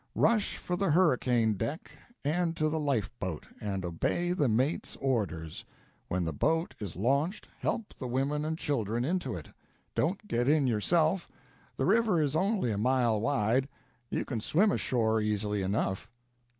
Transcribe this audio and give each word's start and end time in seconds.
Rush 0.15 0.57
for 0.57 0.75
the 0.75 0.89
hurricane 0.89 1.53
deck 1.53 1.91
and 2.25 2.57
to 2.57 2.69
the 2.69 2.79
life 2.79 3.11
boat, 3.19 3.45
and 3.59 3.85
obey 3.85 4.31
the 4.31 4.47
mate's 4.49 4.95
orders. 4.95 5.63
When 6.07 6.25
the 6.25 6.33
boat 6.33 6.73
is 6.79 6.95
launched, 6.95 7.47
help 7.59 7.93
the 7.99 8.07
women 8.07 8.43
and 8.43 8.57
children 8.57 9.05
into 9.05 9.35
it. 9.35 9.49
Don't 9.93 10.27
get 10.27 10.47
in 10.49 10.65
yourself. 10.65 11.29
The 11.77 11.85
river 11.85 12.19
is 12.19 12.35
only 12.35 12.71
a 12.71 12.79
mile 12.79 13.21
wide. 13.21 13.69
You 14.09 14.25
can 14.25 14.41
swim 14.41 14.71
ashore 14.71 15.21
easily 15.21 15.61
enough." 15.61 16.09